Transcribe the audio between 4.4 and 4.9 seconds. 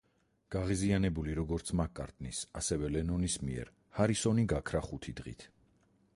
გაქრა